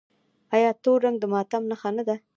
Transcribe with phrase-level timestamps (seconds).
[0.55, 2.15] آیا تور رنګ د ماتم نښه نه ده؟